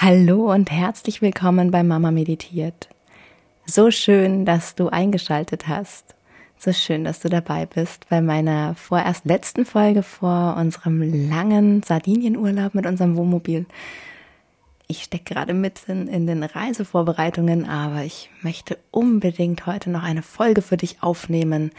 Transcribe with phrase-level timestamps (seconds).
[0.00, 2.88] Hallo und herzlich willkommen bei Mama Meditiert.
[3.66, 6.14] So schön, dass du eingeschaltet hast.
[6.56, 12.76] So schön, dass du dabei bist bei meiner vorerst letzten Folge vor unserem langen Sardinienurlaub
[12.76, 13.66] mit unserem Wohnmobil.
[14.86, 20.62] Ich stecke gerade mitten in den Reisevorbereitungen, aber ich möchte unbedingt heute noch eine Folge
[20.62, 21.72] für dich aufnehmen,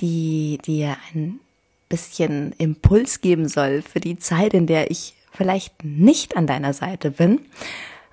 [0.00, 1.40] die dir ein
[1.88, 7.10] bisschen Impuls geben soll für die Zeit, in der ich vielleicht nicht an deiner Seite
[7.10, 7.40] bin.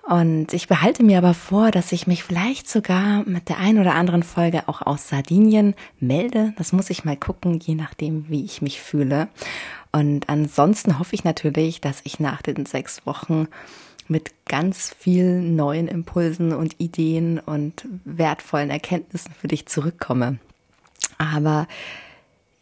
[0.04, 3.94] Und ich behalte mir aber vor, dass ich mich vielleicht sogar mit der einen oder
[3.94, 6.54] anderen Folge auch aus Sardinien melde.
[6.58, 9.30] Das muss ich mal gucken, je nachdem, wie ich mich fühle.
[9.92, 13.48] Und ansonsten hoffe ich natürlich, dass ich nach den sechs Wochen
[14.08, 20.40] mit ganz vielen neuen Impulsen und Ideen und wertvollen Erkenntnissen für dich zurückkomme.
[21.18, 21.68] Aber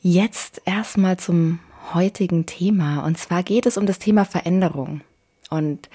[0.02, 1.60] jetzt erstmal zum
[1.94, 3.06] heutigen Thema.
[3.06, 5.02] Und zwar geht es um das Thema Veränderung.
[5.50, 5.90] Und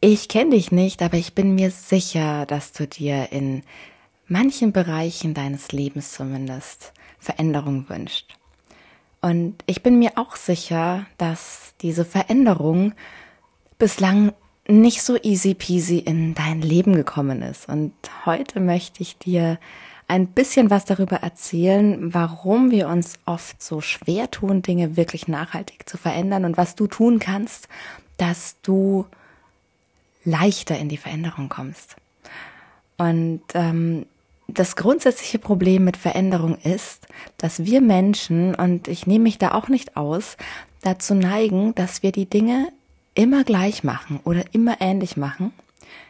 [0.00, 3.62] ich kenne dich nicht, aber ich bin mir sicher, dass du dir in
[4.28, 8.36] manchen Bereichen deines Lebens zumindest Veränderung wünscht.
[9.20, 12.92] Und ich bin mir auch sicher, dass diese Veränderung
[13.78, 14.32] bislang
[14.68, 17.68] nicht so easy peasy in dein Leben gekommen ist.
[17.68, 17.92] Und
[18.26, 19.58] heute möchte ich dir
[20.06, 25.88] ein bisschen was darüber erzählen, warum wir uns oft so schwer tun, Dinge wirklich nachhaltig
[25.88, 27.68] zu verändern und was du tun kannst,
[28.16, 29.06] dass du
[30.24, 31.96] leichter in die Veränderung kommst.
[32.96, 34.06] Und ähm,
[34.48, 39.68] das grundsätzliche Problem mit Veränderung ist, dass wir Menschen, und ich nehme mich da auch
[39.68, 40.36] nicht aus,
[40.82, 42.68] dazu neigen, dass wir die Dinge
[43.18, 45.52] immer gleich machen oder immer ähnlich machen,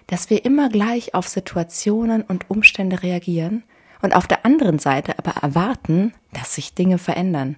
[0.06, 3.64] dass wir immer gleich auf Situationen und Umstände reagieren,
[4.02, 7.56] und auf der anderen Seite aber erwarten, dass sich Dinge verändern.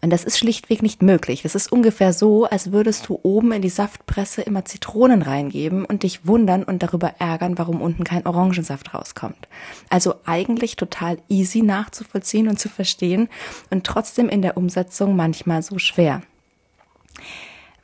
[0.00, 1.42] Und das ist schlichtweg nicht möglich.
[1.42, 6.02] Das ist ungefähr so, als würdest du oben in die Saftpresse immer Zitronen reingeben und
[6.02, 9.48] dich wundern und darüber ärgern, warum unten kein Orangensaft rauskommt.
[9.88, 13.30] Also eigentlich total easy nachzuvollziehen und zu verstehen
[13.70, 16.20] und trotzdem in der Umsetzung manchmal so schwer.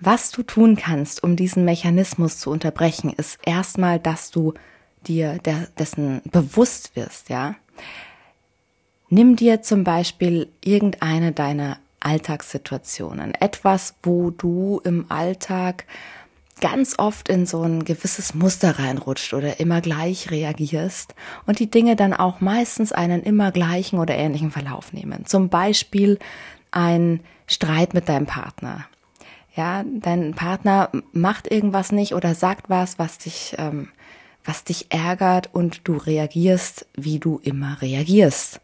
[0.00, 4.55] Was du tun kannst, um diesen Mechanismus zu unterbrechen, ist erstmal, dass du
[5.06, 5.38] dir
[5.78, 7.55] dessen bewusst wirst, ja.
[9.10, 15.84] Nimm dir zum Beispiel irgendeine deiner Alltagssituationen, etwas, wo du im Alltag
[16.60, 21.15] ganz oft in so ein gewisses Muster reinrutscht oder immer gleich reagierst
[21.47, 25.27] und die Dinge dann auch meistens einen immer gleichen oder ähnlichen Verlauf nehmen.
[25.27, 26.19] Zum Beispiel
[26.71, 28.87] ein Streit mit deinem Partner.
[29.56, 33.88] Ja, dein Partner macht irgendwas nicht oder sagt was, was dich ähm,
[34.44, 38.60] was dich ärgert und du reagierst, wie du immer reagierst.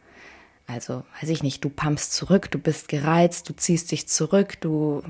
[0.66, 5.02] Also, weiß ich nicht, du pumpst zurück, du bist gereizt, du ziehst dich zurück, du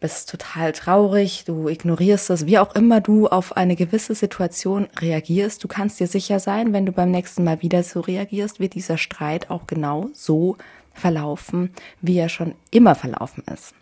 [0.00, 5.64] bist total traurig, du ignorierst es, wie auch immer du auf eine gewisse Situation reagierst.
[5.64, 8.98] Du kannst dir sicher sein, wenn du beim nächsten Mal wieder so reagierst, wird dieser
[8.98, 10.58] Streit auch genau so
[10.92, 11.70] verlaufen,
[12.02, 13.74] wie er schon immer verlaufen ist.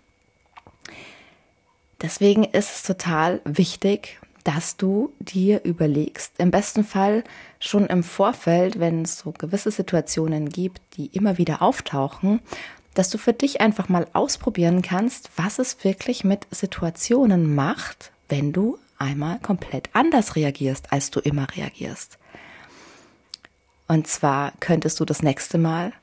[2.04, 7.25] Deswegen ist es total wichtig, dass du dir überlegst, im besten Fall
[7.60, 12.41] schon im Vorfeld, wenn es so gewisse Situationen gibt, die immer wieder auftauchen,
[12.92, 18.53] dass du für dich einfach mal ausprobieren kannst, was es wirklich mit Situationen macht, wenn
[18.53, 22.19] du einmal komplett anders reagierst, als du immer reagierst.
[23.88, 25.94] Und zwar könntest du das nächste Mal,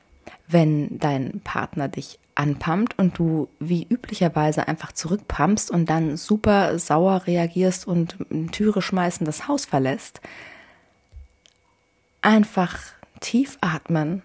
[0.48, 7.26] wenn dein Partner dich anpumpt und du wie üblicherweise einfach zurückpumpst und dann super sauer
[7.26, 8.16] reagierst und
[8.52, 10.20] Türe schmeißen das Haus verlässt,
[12.22, 12.78] einfach
[13.20, 14.22] tief atmen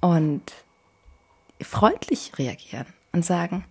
[0.00, 0.42] und
[1.60, 3.64] freundlich reagieren und sagen,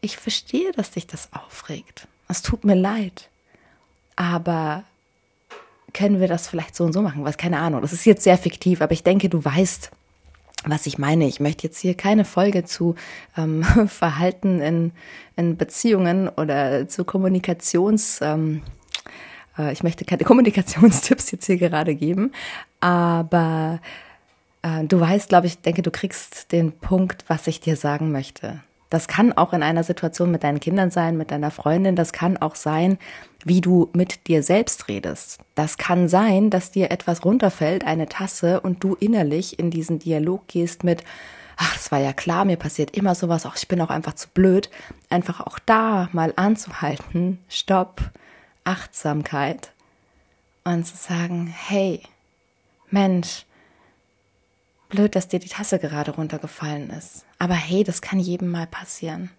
[0.00, 2.06] ich verstehe, dass dich das aufregt.
[2.28, 3.28] Es tut mir leid.
[4.16, 4.84] Aber
[5.92, 7.24] können wir das vielleicht so und so machen?
[7.24, 7.82] Was keine Ahnung.
[7.82, 9.90] Das ist jetzt sehr fiktiv, aber ich denke, du weißt,
[10.64, 11.26] was ich meine.
[11.26, 12.94] Ich möchte jetzt hier keine Folge zu
[13.36, 14.92] ähm, Verhalten in,
[15.36, 18.62] in Beziehungen oder zu Kommunikations, ähm,
[19.58, 22.32] äh, ich möchte keine Kommunikationstipps jetzt hier gerade geben,
[22.80, 23.80] aber
[24.62, 28.60] äh, du weißt, glaube ich, denke, du kriegst den Punkt, was ich dir sagen möchte.
[28.90, 31.96] Das kann auch in einer Situation mit deinen Kindern sein, mit deiner Freundin.
[31.96, 32.98] Das kann auch sein,
[33.46, 35.38] wie du mit dir selbst redest.
[35.54, 40.48] Das kann sein, dass dir etwas runterfällt, eine Tasse, und du innerlich in diesen Dialog
[40.48, 41.04] gehst mit,
[41.56, 44.28] ach, das war ja klar, mir passiert immer sowas, ach, ich bin auch einfach zu
[44.30, 44.68] blöd.
[45.10, 48.02] Einfach auch da mal anzuhalten, Stopp,
[48.64, 49.70] Achtsamkeit
[50.64, 52.02] und zu sagen, hey,
[52.90, 53.46] Mensch,
[54.88, 57.24] Blöd, dass dir die Tasse gerade runtergefallen ist.
[57.38, 59.30] Aber hey, das kann jedem mal passieren.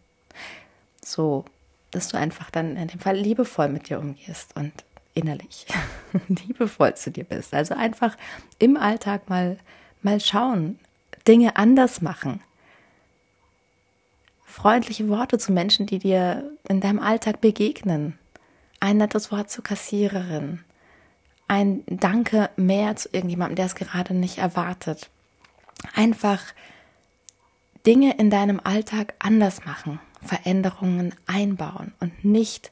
[1.03, 1.45] So,
[1.91, 4.71] dass du einfach dann in dem Fall liebevoll mit dir umgehst und
[5.13, 5.65] innerlich
[6.27, 7.53] liebevoll zu dir bist.
[7.53, 8.15] Also einfach
[8.59, 9.57] im Alltag mal,
[10.01, 10.79] mal schauen,
[11.27, 12.41] Dinge anders machen.
[14.45, 18.17] Freundliche Worte zu Menschen, die dir in deinem Alltag begegnen.
[18.79, 20.63] Ein nettes Wort zur Kassiererin.
[21.47, 25.09] Ein Danke mehr zu irgendjemandem, der es gerade nicht erwartet.
[25.93, 26.41] Einfach
[27.87, 32.69] Dinge in deinem Alltag anders machen, Veränderungen einbauen und nicht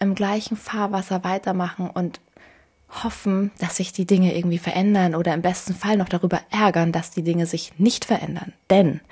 [0.00, 2.20] im gleichen Fahrwasser weitermachen und
[2.88, 7.10] hoffen, dass sich die Dinge irgendwie verändern oder im besten Fall noch darüber ärgern, dass
[7.10, 8.54] die Dinge sich nicht verändern.
[8.70, 9.02] Denn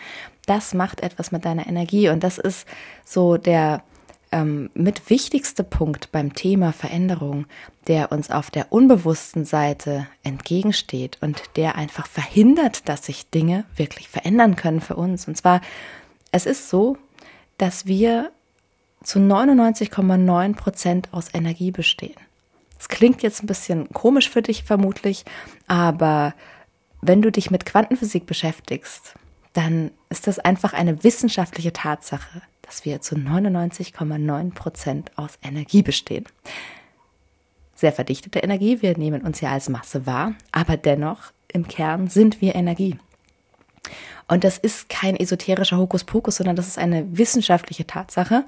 [0.46, 2.66] das macht etwas mit deiner Energie und das ist
[3.04, 3.82] so der
[4.34, 7.46] ähm, mit wichtigste Punkt beim Thema Veränderung,
[7.86, 14.08] der uns auf der unbewussten Seite entgegensteht und der einfach verhindert, dass sich Dinge wirklich
[14.08, 15.28] verändern können für uns.
[15.28, 15.60] Und zwar,
[16.32, 16.98] es ist so,
[17.58, 18.32] dass wir
[19.04, 22.16] zu 99,9 Prozent aus Energie bestehen.
[22.76, 25.24] Das klingt jetzt ein bisschen komisch für dich vermutlich,
[25.68, 26.34] aber
[27.00, 29.14] wenn du dich mit Quantenphysik beschäftigst,
[29.52, 32.42] dann ist das einfach eine wissenschaftliche Tatsache,
[32.74, 36.24] dass wir zu 99,9 Prozent aus Energie bestehen.
[37.76, 42.40] Sehr verdichtete Energie, wir nehmen uns ja als Masse wahr, aber dennoch im Kern sind
[42.40, 42.98] wir Energie.
[44.26, 48.44] Und das ist kein esoterischer Hokuspokus, sondern das ist eine wissenschaftliche Tatsache.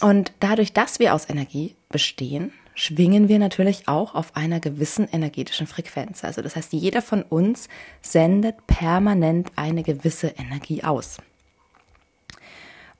[0.00, 5.66] Und dadurch, dass wir aus Energie bestehen, schwingen wir natürlich auch auf einer gewissen energetischen
[5.66, 6.22] Frequenz.
[6.22, 7.68] Also das heißt, jeder von uns
[8.00, 11.18] sendet permanent eine gewisse Energie aus.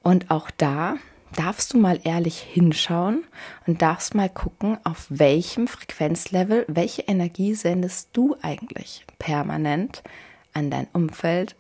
[0.05, 0.97] Und auch da
[1.35, 3.25] darfst du mal ehrlich hinschauen
[3.67, 10.05] und darfst mal gucken, auf welchem Frequenzlevel, welche Energie sendest du eigentlich permanent
[10.53, 11.57] an dein Umfeld,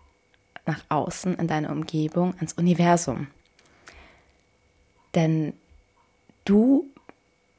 [0.66, 3.26] nach außen, in deine Umgebung, ans Universum.
[5.14, 5.52] Denn
[6.44, 6.86] du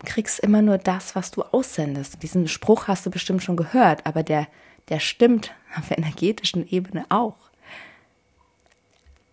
[0.06, 2.22] kriegst immer nur das, was du aussendest.
[2.24, 4.48] Diesen Spruch hast du bestimmt schon gehört, aber der,
[4.90, 7.38] der stimmt auf der energetischen Ebene auch.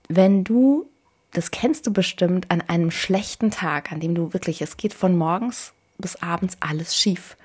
[0.09, 0.89] Wenn du,
[1.33, 5.17] das kennst du bestimmt, an einem schlechten Tag, an dem du wirklich, es geht von
[5.17, 7.37] morgens bis abends alles schief,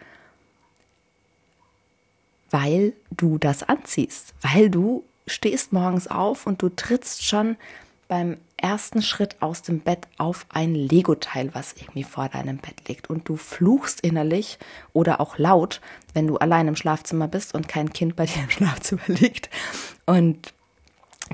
[2.50, 7.58] weil du das anziehst, weil du stehst morgens auf und du trittst schon
[8.08, 13.10] beim ersten Schritt aus dem Bett auf ein Lego-Teil, was irgendwie vor deinem Bett liegt.
[13.10, 14.58] Und du fluchst innerlich
[14.94, 15.82] oder auch laut,
[16.14, 19.50] wenn du allein im Schlafzimmer bist und kein Kind bei dir im Schlafzimmer liegt.
[20.06, 20.54] Und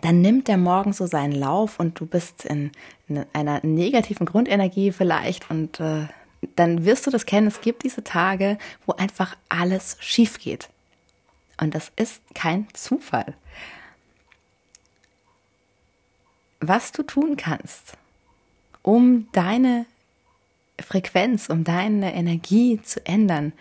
[0.01, 2.71] dann nimmt der Morgen so seinen Lauf und du bist in,
[3.07, 6.07] in einer negativen Grundenergie vielleicht und äh,
[6.55, 7.47] dann wirst du das kennen.
[7.47, 10.69] Es gibt diese Tage, wo einfach alles schief geht.
[11.59, 13.35] Und das ist kein Zufall
[16.67, 17.97] was du tun kannst,
[18.81, 19.85] um deine
[20.79, 23.53] Frequenz, um deine Energie zu ändern,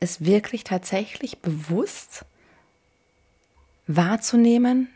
[0.00, 2.24] ist wirklich tatsächlich bewusst
[3.86, 4.88] wahrzunehmen,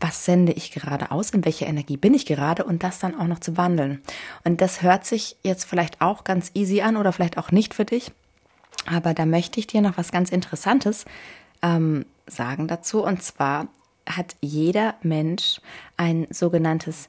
[0.00, 3.26] was sende ich gerade aus, in welcher Energie bin ich gerade und das dann auch
[3.26, 4.02] noch zu wandeln.
[4.44, 7.84] Und das hört sich jetzt vielleicht auch ganz easy an oder vielleicht auch nicht für
[7.84, 8.12] dich,
[8.86, 11.04] aber da möchte ich dir noch was ganz Interessantes
[11.62, 13.02] ähm, sagen dazu.
[13.02, 13.68] Und zwar
[14.06, 15.60] hat jeder Mensch
[15.96, 17.08] ein sogenanntes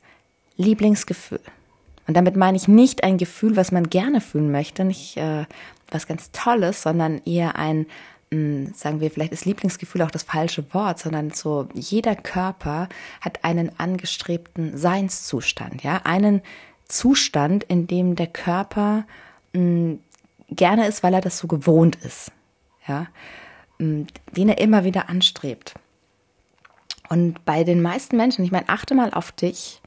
[0.56, 1.42] Lieblingsgefühl.
[2.08, 5.46] Und damit meine ich nicht ein Gefühl, was man gerne fühlen möchte, nicht äh,
[5.92, 7.86] was ganz Tolles, sondern eher ein,
[8.30, 12.90] sagen wir, vielleicht ist Lieblingsgefühl auch das falsche Wort, sondern so jeder Körper
[13.22, 16.42] hat einen angestrebten Seinszustand, ja, einen
[16.88, 19.06] Zustand, in dem der Körper
[19.54, 20.00] mh, hm,
[20.50, 22.32] gerne ist, weil er das so gewohnt ist,
[22.86, 23.08] ja,
[23.80, 25.76] mh, hm, den er immer wieder anstrebt.
[27.10, 29.82] Und bei den meisten Menschen, ich meine, achte mal auf dich,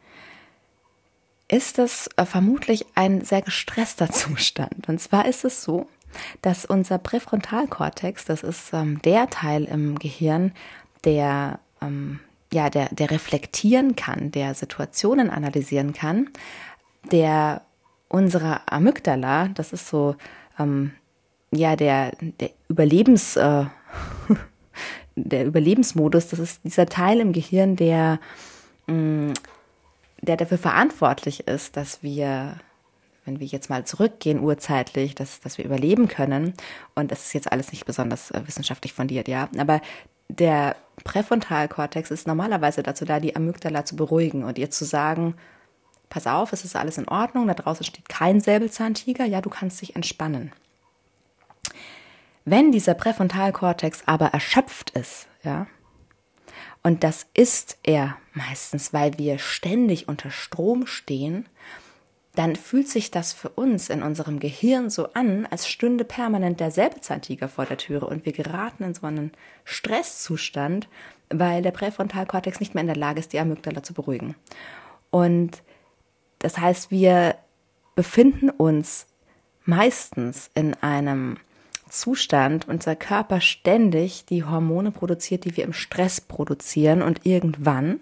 [1.49, 4.89] ist das äh, vermutlich ein sehr gestresster Zustand.
[4.89, 5.89] Und zwar ist es so,
[6.43, 10.52] dass unser Präfrontalkortex, das ist ähm, der Teil im Gehirn,
[11.05, 12.21] der ähm,
[12.52, 16.31] ja, der, der reflektieren kann, der Situationen analysieren kann,
[17.11, 17.62] der
[18.09, 20.17] unsere Amygdala, das ist so,
[20.59, 20.93] ähm,
[21.52, 23.64] ja, der, der Überlebens, äh,
[25.14, 28.19] der Überlebensmodus, das ist dieser Teil im Gehirn, der,
[28.87, 29.33] mm,
[30.23, 32.57] der dafür verantwortlich ist, dass wir,
[33.25, 36.55] wenn wir jetzt mal zurückgehen urzeitlich, dass, dass wir überleben können.
[36.95, 39.49] Und das ist jetzt alles nicht besonders äh, wissenschaftlich fundiert, ja.
[39.59, 39.81] Aber
[40.29, 45.35] der Präfrontalkortex ist normalerweise dazu da, die Amygdala zu beruhigen und ihr zu sagen,
[46.09, 49.81] pass auf, es ist alles in Ordnung, da draußen steht kein Säbelzahntiger, ja, du kannst
[49.81, 50.53] dich entspannen.
[52.45, 55.67] Wenn dieser Präfrontalkortex aber erschöpft ist, ja,
[56.83, 61.47] und das ist er meistens, weil wir ständig unter Strom stehen,
[62.35, 66.71] dann fühlt sich das für uns in unserem Gehirn so an, als stünde permanent der
[66.71, 69.33] Säbelzahntiger vor der Türe und wir geraten in so einen
[69.65, 70.89] Stresszustand,
[71.29, 74.37] weil der Präfrontalkortex nicht mehr in der Lage ist, die Amygdala zu beruhigen.
[75.11, 75.63] Und
[76.39, 77.37] das heißt, wir
[77.97, 79.07] befinden uns
[79.65, 81.37] meistens in einem
[81.89, 88.01] Zustand, unser Körper ständig die Hormone produziert, die wir im Stress produzieren und irgendwann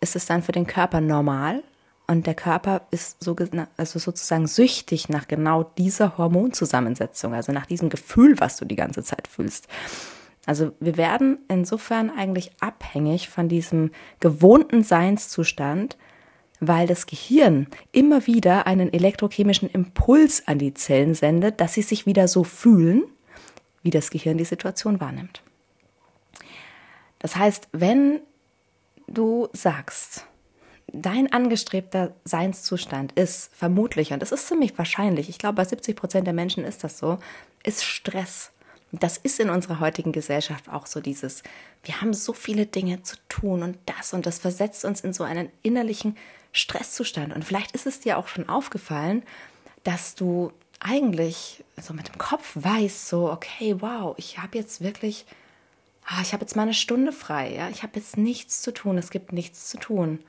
[0.00, 1.62] ist es dann für den Körper normal
[2.08, 3.36] und der Körper ist so,
[3.76, 9.02] also sozusagen süchtig nach genau dieser Hormonzusammensetzung, also nach diesem Gefühl, was du die ganze
[9.04, 9.68] Zeit fühlst.
[10.46, 15.98] Also wir werden insofern eigentlich abhängig von diesem gewohnten Seinszustand,
[16.60, 22.06] weil das Gehirn immer wieder einen elektrochemischen Impuls an die Zellen sendet, dass sie sich
[22.06, 23.04] wieder so fühlen,
[23.82, 25.42] wie das Gehirn die Situation wahrnimmt.
[27.18, 28.20] Das heißt, wenn
[29.06, 30.26] du sagst,
[30.92, 36.26] dein angestrebter Seinszustand ist vermutlich, und das ist ziemlich wahrscheinlich, ich glaube bei 70 Prozent
[36.26, 37.18] der Menschen ist das so,
[37.62, 38.50] ist Stress.
[38.90, 41.42] Das ist in unserer heutigen Gesellschaft auch so dieses,
[41.84, 45.24] wir haben so viele Dinge zu tun und das und das versetzt uns in so
[45.24, 46.16] einen innerlichen
[46.52, 47.34] Stresszustand.
[47.34, 49.22] Und vielleicht ist es dir auch schon aufgefallen,
[49.84, 55.26] dass du eigentlich so mit dem Kopf weißt, so, okay, wow, ich habe jetzt wirklich,
[56.06, 58.96] ah, ich habe jetzt mal eine Stunde frei, ja, ich habe jetzt nichts zu tun,
[58.96, 60.20] es gibt nichts zu tun.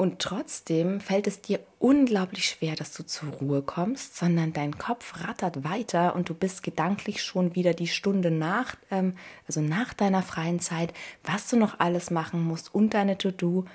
[0.00, 5.20] Und trotzdem fällt es dir unglaublich schwer, dass du zur Ruhe kommst, sondern dein Kopf
[5.20, 9.14] rattert weiter und du bist gedanklich schon wieder die Stunde nach, ähm,
[9.46, 13.66] also nach deiner freien Zeit, was du noch alles machen musst und deine To-Do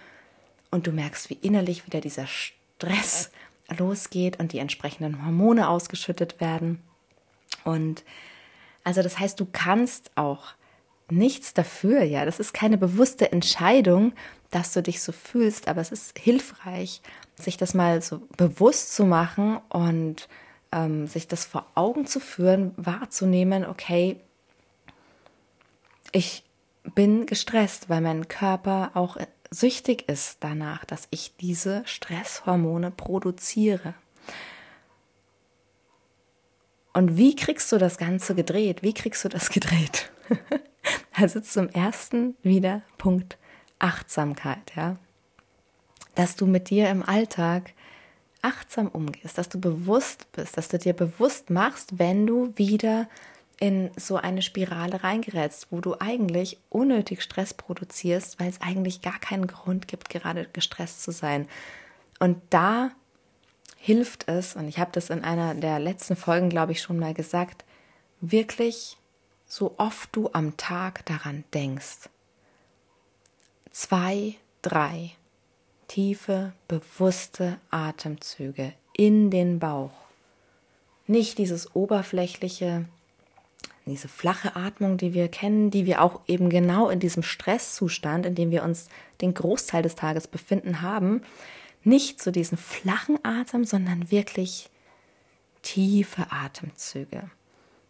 [0.71, 3.29] und du merkst, wie innerlich wieder dieser Stress
[3.77, 6.81] losgeht und die entsprechenden Hormone ausgeschüttet werden.
[7.65, 8.03] Und
[8.83, 10.55] also das heißt, du kannst auch
[11.09, 12.25] nichts dafür, ja.
[12.25, 14.13] Das ist keine bewusste Entscheidung,
[14.51, 17.01] dass du dich so fühlst, aber es ist hilfreich,
[17.35, 20.27] sich das mal so bewusst zu machen und
[20.71, 24.19] ähm, sich das vor Augen zu führen, wahrzunehmen, okay,
[26.11, 26.43] ich
[26.93, 29.17] bin gestresst, weil mein Körper auch
[29.51, 33.95] süchtig ist danach, dass ich diese Stresshormone produziere.
[36.93, 38.81] Und wie kriegst du das Ganze gedreht?
[38.81, 40.11] Wie kriegst du das gedreht?
[41.13, 43.37] Also zum ersten wieder Punkt
[43.79, 44.97] Achtsamkeit, ja.
[46.15, 47.73] Dass du mit dir im Alltag
[48.41, 53.07] achtsam umgehst, dass du bewusst bist, dass du dir bewusst machst, wenn du wieder
[53.59, 59.19] in so eine Spirale reingerätst, wo du eigentlich unnötig Stress produzierst, weil es eigentlich gar
[59.19, 61.47] keinen Grund gibt, gerade gestresst zu sein.
[62.19, 62.91] Und da
[63.77, 67.13] hilft es, und ich habe das in einer der letzten Folgen, glaube ich, schon mal
[67.13, 67.63] gesagt,
[68.21, 68.97] wirklich
[69.47, 72.09] so oft du am Tag daran denkst.
[73.71, 75.11] Zwei, drei
[75.87, 79.91] tiefe, bewusste Atemzüge in den Bauch.
[81.07, 82.85] Nicht dieses oberflächliche,
[83.85, 88.33] diese flache Atmung, die wir kennen, die wir auch eben genau in diesem Stresszustand, in
[88.33, 88.89] dem wir uns
[89.21, 91.21] den Großteil des Tages befinden, haben,
[91.83, 94.69] nicht zu so diesen flachen Atem, sondern wirklich
[95.61, 97.29] tiefe Atemzüge.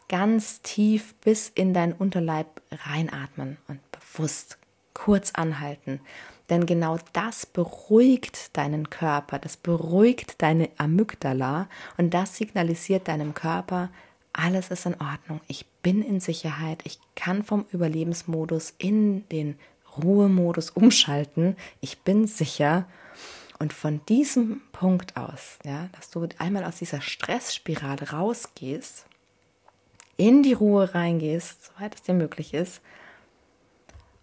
[0.07, 4.57] Ganz tief bis in dein Unterleib reinatmen und bewusst
[4.93, 5.99] kurz anhalten.
[6.49, 13.89] Denn genau das beruhigt deinen Körper, das beruhigt deine Amygdala und das signalisiert deinem Körper,
[14.31, 19.57] alles ist in Ordnung, ich bin in Sicherheit, ich kann vom Überlebensmodus in den
[19.97, 22.85] Ruhemodus umschalten, ich bin sicher.
[23.57, 29.05] Und von diesem Punkt aus, ja, dass du einmal aus dieser Stressspirale rausgehst,
[30.17, 32.81] in die Ruhe reingehst, soweit es dir möglich ist,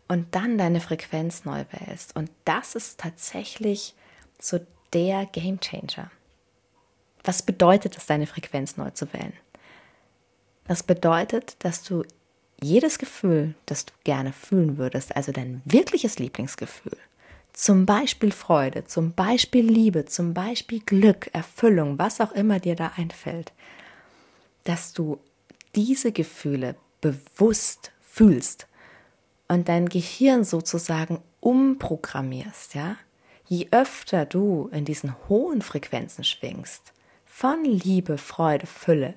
[0.09, 2.15] und dann deine Frequenz neu wählst.
[2.17, 3.95] Und das ist tatsächlich
[4.39, 4.61] so
[4.93, 6.11] der Game Changer.
[7.25, 9.33] Was bedeutet es, deine Frequenz neu zu wählen?
[10.67, 12.05] Das bedeutet, dass du
[12.61, 16.97] jedes Gefühl, das du gerne fühlen würdest, also dein wirkliches Lieblingsgefühl,
[17.53, 22.93] zum Beispiel Freude, zum Beispiel Liebe, zum Beispiel Glück, Erfüllung, was auch immer dir da
[22.97, 23.53] einfällt,
[24.65, 25.19] dass du
[25.75, 28.69] diese Gefühle bewusst fühlst
[29.49, 32.97] und dein Gehirn sozusagen umprogrammierst, ja?
[33.49, 36.93] Je öfter du in diesen hohen Frequenzen schwingst,
[37.27, 39.15] von Liebe, Freude, Fülle,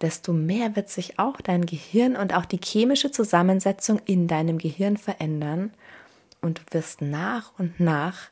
[0.00, 4.96] desto mehr wird sich auch dein Gehirn und auch die chemische Zusammensetzung in deinem Gehirn
[4.96, 5.72] verändern
[6.40, 8.30] und du wirst nach und nach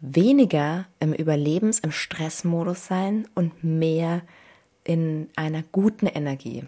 [0.00, 4.22] weniger im Überlebens-, im Stressmodus sein und mehr
[4.84, 6.64] in einer guten Energie.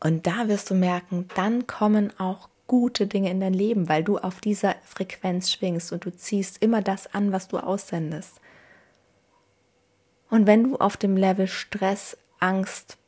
[0.00, 4.18] Und da wirst du merken, dann kommen auch gute Dinge in dein Leben, weil du
[4.18, 8.40] auf dieser Frequenz schwingst und du ziehst immer das an, was du aussendest.
[10.30, 12.98] Und wenn du auf dem Level Stress, Angst,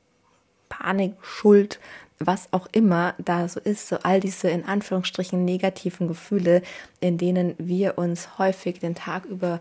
[0.69, 1.79] Panik, Schuld,
[2.19, 6.63] was auch immer da so ist, so all diese in Anführungsstrichen negativen Gefühle,
[7.01, 9.61] in denen wir uns häufig den Tag über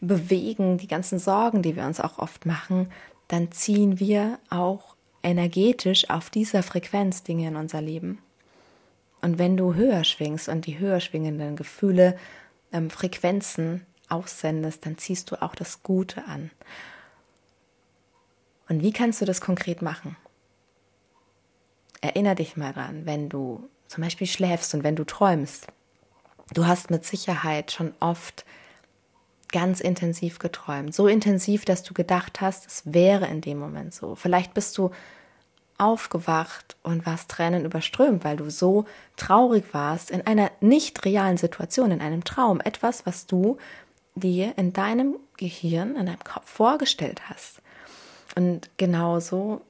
[0.00, 2.90] bewegen, die ganzen Sorgen, die wir uns auch oft machen,
[3.30, 8.18] dann ziehen wir auch energetisch auf dieser Frequenz Dinge in unser Leben.
[9.22, 12.18] Und wenn du höher schwingst und die höher schwingenden Gefühle,
[12.72, 16.50] ähm, Frequenzen aussendest, dann ziehst du auch das Gute an.
[18.68, 20.16] Und wie kannst du das konkret machen?
[22.00, 25.68] Erinner dich mal dran, wenn du zum Beispiel schläfst und wenn du träumst.
[26.52, 28.44] Du hast mit Sicherheit schon oft
[29.52, 30.94] ganz intensiv geträumt.
[30.94, 34.14] So intensiv, dass du gedacht hast, es wäre in dem Moment so.
[34.14, 34.90] Vielleicht bist du
[35.78, 38.84] aufgewacht und warst Tränen überströmt, weil du so
[39.16, 42.60] traurig warst in einer nicht realen Situation, in einem Traum.
[42.60, 43.56] Etwas, was du
[44.14, 47.62] dir in deinem Gehirn, in deinem Kopf vorgestellt hast.
[48.36, 49.62] Und genauso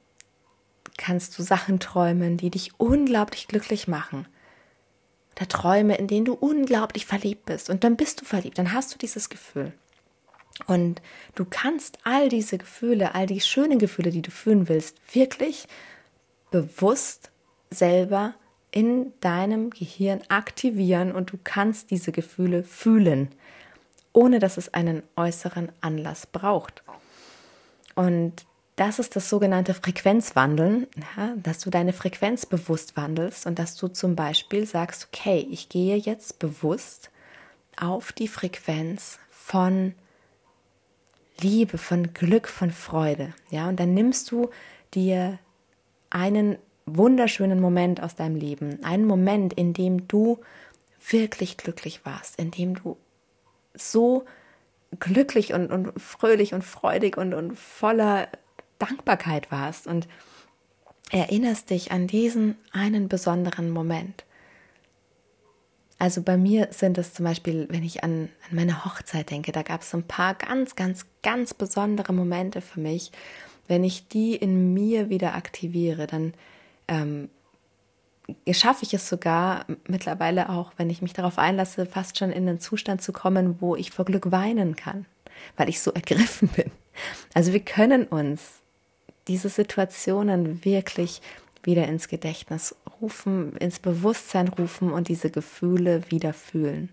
[0.97, 4.27] kannst du Sachen träumen, die dich unglaublich glücklich machen.
[5.41, 7.71] Oder Träume, in denen du unglaublich verliebt bist.
[7.71, 9.73] Und dann bist du verliebt, dann hast du dieses Gefühl.
[10.67, 11.01] Und
[11.33, 15.67] du kannst all diese Gefühle, all die schönen Gefühle, die du fühlen willst, wirklich
[16.51, 17.31] bewusst
[17.71, 18.35] selber
[18.69, 23.29] in deinem Gehirn aktivieren und du kannst diese Gefühle fühlen,
[24.13, 26.83] ohne dass es einen äußeren Anlass braucht.
[27.95, 28.45] Und
[28.81, 33.89] das ist das sogenannte Frequenzwandeln, ja, dass du deine Frequenz bewusst wandelst und dass du
[33.89, 37.11] zum Beispiel sagst, okay, ich gehe jetzt bewusst
[37.79, 39.93] auf die Frequenz von
[41.39, 43.35] Liebe, von Glück, von Freude.
[43.51, 44.49] Ja, und dann nimmst du
[44.95, 45.37] dir
[46.09, 46.57] einen
[46.87, 50.39] wunderschönen Moment aus deinem Leben, einen Moment, in dem du
[51.07, 52.97] wirklich glücklich warst, in dem du
[53.75, 54.25] so
[54.99, 58.27] glücklich und, und fröhlich und freudig und, und voller
[58.81, 60.07] Dankbarkeit warst und
[61.11, 64.25] erinnerst dich an diesen einen besonderen Moment.
[65.99, 69.61] Also bei mir sind es zum Beispiel, wenn ich an, an meine Hochzeit denke, da
[69.61, 73.11] gab es ein paar ganz, ganz, ganz besondere Momente für mich.
[73.67, 76.33] Wenn ich die in mir wieder aktiviere, dann
[76.87, 77.29] ähm,
[78.51, 82.59] schaffe ich es sogar mittlerweile auch, wenn ich mich darauf einlasse, fast schon in einen
[82.59, 85.05] Zustand zu kommen, wo ich vor Glück weinen kann,
[85.55, 86.71] weil ich so ergriffen bin.
[87.35, 88.60] Also wir können uns
[89.27, 91.21] diese Situationen wirklich
[91.63, 96.89] wieder ins Gedächtnis rufen, ins Bewusstsein rufen und diese Gefühle wieder fühlen.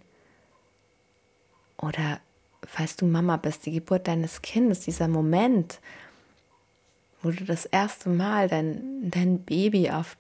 [1.79, 2.21] Oder
[2.67, 5.81] falls du Mama bist, die Geburt deines Kindes, dieser Moment,
[7.23, 10.17] wo du das erste Mal dein, dein Baby auf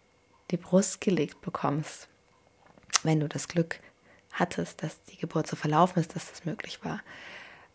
[0.50, 2.08] die Brust gelegt bekommst,
[3.02, 3.80] wenn du das Glück
[4.32, 7.00] hattest, dass die Geburt so verlaufen ist, dass das möglich war.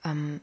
[0.03, 0.39] Ähm,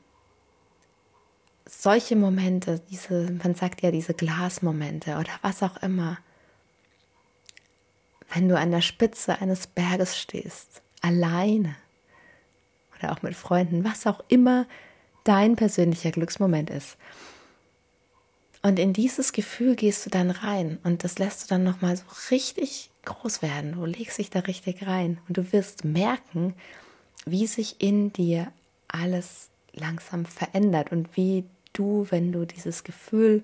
[1.70, 6.18] solche Momente, diese, man sagt ja diese Glasmomente oder was auch immer,
[8.32, 11.76] wenn du an der Spitze eines Berges stehst, alleine
[12.98, 14.66] oder auch mit Freunden, was auch immer
[15.24, 16.96] dein persönlicher Glücksmoment ist.
[18.62, 22.04] Und in dieses Gefühl gehst du dann rein und das lässt du dann nochmal so
[22.30, 23.72] richtig groß werden.
[23.72, 26.54] Du legst dich da richtig rein und du wirst merken,
[27.24, 28.52] wie sich in dir
[28.86, 33.42] alles langsam verändert und wie du, wenn du dieses Gefühl,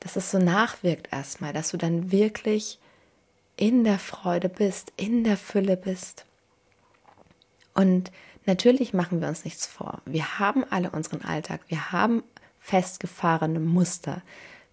[0.00, 2.78] dass es so nachwirkt erstmal, dass du dann wirklich
[3.56, 6.24] in der Freude bist, in der Fülle bist.
[7.74, 8.12] Und
[8.46, 10.00] natürlich machen wir uns nichts vor.
[10.04, 12.22] Wir haben alle unseren Alltag, wir haben
[12.60, 14.22] festgefahrene Muster.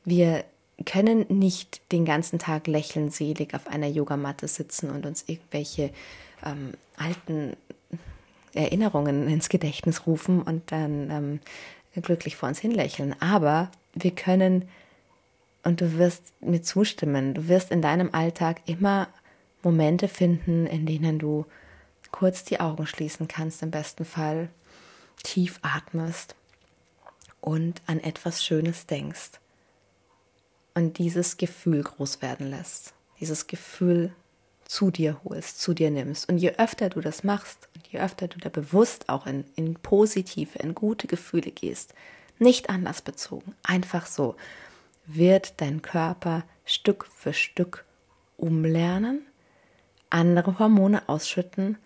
[0.03, 0.43] Wir
[0.85, 5.91] können nicht den ganzen Tag lächelnd selig auf einer Yogamatte sitzen und uns irgendwelche
[6.45, 7.55] ähm, alten
[8.53, 11.39] Erinnerungen ins Gedächtnis rufen und dann ähm,
[12.01, 13.15] glücklich vor uns hinlächeln.
[13.21, 14.67] Aber wir können,
[15.63, 19.07] und du wirst mir zustimmen, du wirst in deinem Alltag immer
[19.63, 21.45] Momente finden, in denen du
[22.11, 24.49] kurz die Augen schließen kannst, im besten Fall
[25.23, 26.35] tief atmest
[27.41, 29.31] und an etwas Schönes denkst.
[30.73, 32.93] Und dieses Gefühl groß werden lässt.
[33.19, 34.13] Dieses Gefühl
[34.65, 36.27] zu dir holst, zu dir nimmst.
[36.29, 39.75] Und je öfter du das machst und je öfter du da bewusst auch in, in
[39.75, 41.93] positive, in gute Gefühle gehst,
[42.39, 44.35] nicht anlassbezogen, einfach so,
[45.05, 47.85] wird dein Körper Stück für Stück
[48.37, 49.21] umlernen,
[50.09, 51.77] andere Hormone ausschütten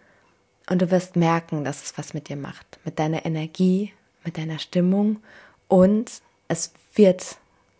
[0.70, 4.60] und du wirst merken, dass es was mit dir macht, mit deiner Energie, mit deiner
[4.60, 5.22] Stimmung
[5.68, 7.38] und es wird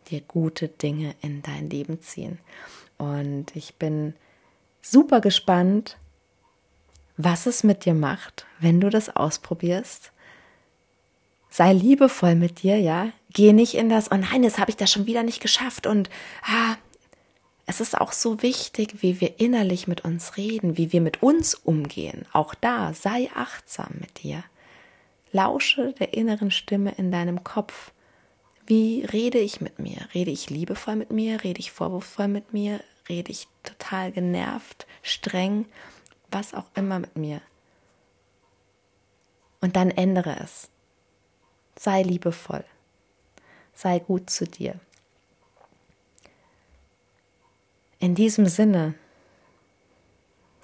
[0.10, 2.40] dir gute Dinge in dein Leben ziehen.
[2.98, 4.14] Und ich bin
[4.82, 5.98] super gespannt,
[7.18, 10.12] was es mit dir macht, wenn du das ausprobierst.
[11.50, 13.10] Sei liebevoll mit dir, ja.
[13.34, 16.10] Geh nicht in das, oh nein, jetzt habe ich das schon wieder nicht geschafft und
[16.44, 16.76] ah,
[17.66, 21.54] es ist auch so wichtig, wie wir innerlich mit uns reden, wie wir mit uns
[21.54, 22.26] umgehen.
[22.34, 24.44] Auch da sei achtsam mit dir.
[25.32, 27.92] Lausche der inneren Stimme in deinem Kopf.
[28.66, 29.98] Wie rede ich mit mir?
[30.16, 31.44] Rede ich liebevoll mit mir?
[31.44, 32.80] Rede ich vorwurfsvoll mit mir?
[33.10, 35.66] Rede ich total genervt, streng,
[36.30, 37.42] was auch immer mit mir?
[39.62, 40.70] Und dann ändere es.
[41.76, 42.64] Sei liebevoll.
[43.74, 44.80] Sei gut zu dir.
[48.00, 48.94] In diesem Sinne,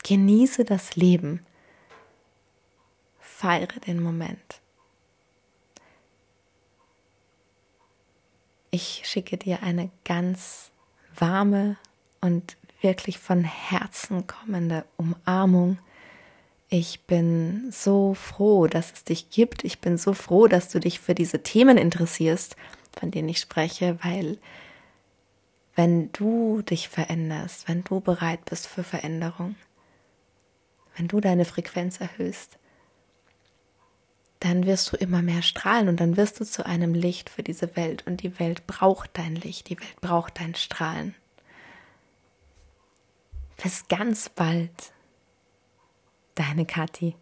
[0.03, 1.45] genieße das Leben,
[3.19, 4.61] feiere den Moment.
[8.71, 10.71] Ich schicke dir eine ganz
[11.13, 11.77] warme
[12.25, 15.77] und wirklich von Herzen kommende Umarmung.
[16.69, 19.63] Ich bin so froh, dass es dich gibt.
[19.63, 22.55] Ich bin so froh, dass du dich für diese Themen interessierst,
[22.99, 24.39] von denen ich spreche, weil
[25.75, 29.55] wenn du dich veränderst, wenn du bereit bist für Veränderung,
[30.97, 32.57] wenn du deine Frequenz erhöhst,
[34.39, 37.75] dann wirst du immer mehr strahlen und dann wirst du zu einem Licht für diese
[37.75, 41.13] Welt und die Welt braucht dein Licht, die Welt braucht dein Strahlen.
[43.61, 44.93] Bis ganz bald,
[46.35, 47.15] deine Kathi.